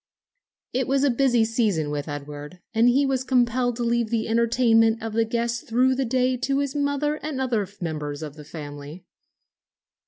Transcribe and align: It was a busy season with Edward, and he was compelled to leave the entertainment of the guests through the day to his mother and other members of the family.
It 0.73 0.87
was 0.87 1.03
a 1.03 1.11
busy 1.11 1.45
season 1.45 1.91
with 1.91 2.07
Edward, 2.07 2.57
and 2.73 2.89
he 2.89 3.05
was 3.05 3.23
compelled 3.23 3.75
to 3.75 3.83
leave 3.83 4.09
the 4.09 4.27
entertainment 4.27 4.99
of 4.99 5.13
the 5.13 5.25
guests 5.25 5.61
through 5.61 5.93
the 5.93 6.05
day 6.05 6.37
to 6.37 6.57
his 6.57 6.73
mother 6.75 7.17
and 7.21 7.39
other 7.39 7.69
members 7.81 8.23
of 8.23 8.35
the 8.35 8.43
family. 8.43 9.05